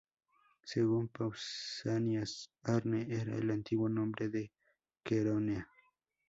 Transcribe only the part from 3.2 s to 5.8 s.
el antiguo nombre de Queronea.